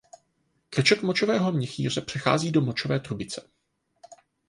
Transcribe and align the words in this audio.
Krček 0.69 1.01
močového 1.01 1.51
měchýře 1.51 2.01
přechází 2.01 2.51
do 2.51 2.61
močové 2.61 2.99
trubice. 2.99 3.49